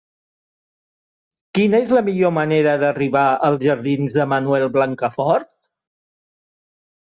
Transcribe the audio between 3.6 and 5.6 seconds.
jardins de Manuel Blancafort?